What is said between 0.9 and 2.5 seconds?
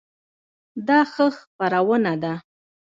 ښه خپرونه ده؟